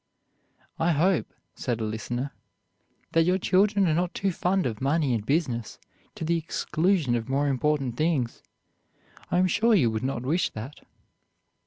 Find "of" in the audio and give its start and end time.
4.65-4.81, 7.13-7.29